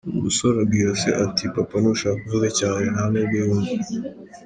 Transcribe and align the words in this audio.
Umusore 0.17 0.55
abwira 0.63 0.91
se 1.01 1.09
ati:"papa 1.25 1.75
nushaka 1.83 2.21
uvuge 2.25 2.49
cyane 2.59 2.85
nta 2.93 3.03
nubwo 3.11 3.35
yumva". 3.41 3.71